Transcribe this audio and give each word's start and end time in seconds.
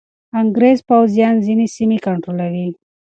انګریز 0.41 0.79
پوځیان 0.89 1.35
ځینې 1.45 1.65
سیمې 1.75 1.97
کنټرولوي. 2.05 2.67